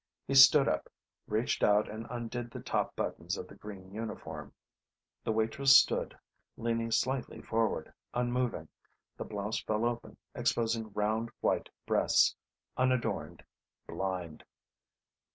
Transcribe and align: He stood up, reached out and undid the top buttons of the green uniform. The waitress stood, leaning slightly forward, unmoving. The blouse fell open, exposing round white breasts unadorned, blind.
He 0.25 0.33
stood 0.33 0.67
up, 0.67 0.89
reached 1.27 1.61
out 1.63 1.87
and 1.87 2.07
undid 2.09 2.49
the 2.49 2.59
top 2.59 2.95
buttons 2.95 3.37
of 3.37 3.47
the 3.47 3.53
green 3.53 3.93
uniform. 3.93 4.51
The 5.23 5.31
waitress 5.31 5.77
stood, 5.77 6.17
leaning 6.57 6.89
slightly 6.89 7.39
forward, 7.39 7.93
unmoving. 8.11 8.67
The 9.17 9.25
blouse 9.25 9.61
fell 9.61 9.85
open, 9.85 10.17
exposing 10.33 10.91
round 10.93 11.29
white 11.41 11.69
breasts 11.85 12.35
unadorned, 12.75 13.43
blind. 13.87 14.43